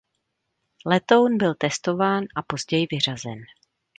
[0.85, 3.41] Letoun byl testován a později vyřazen.